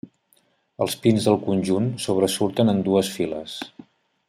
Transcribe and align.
Els 0.85 0.95
pins 1.03 1.27
del 1.29 1.37
conjunt 1.43 1.91
sobresurten 2.07 2.73
en 2.75 2.83
dues 2.91 3.13
files. 3.19 3.61